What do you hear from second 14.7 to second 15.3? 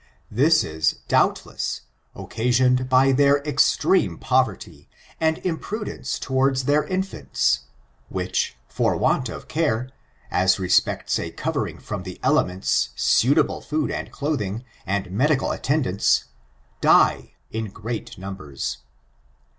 and